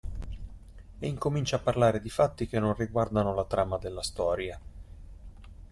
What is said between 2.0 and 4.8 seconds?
di fatti che non riguardano la trama della storia.